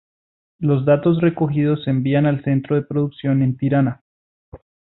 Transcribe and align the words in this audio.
Los 0.57 0.83
datos 0.83 1.21
recogidos 1.21 1.83
se 1.83 1.91
envían 1.91 2.25
al 2.25 2.43
centro 2.43 2.75
de 2.75 2.81
producción 2.81 3.43
en 3.43 3.55
Tirana. 3.55 4.01